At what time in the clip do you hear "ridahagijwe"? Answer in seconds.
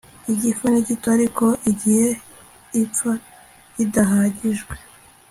3.75-4.75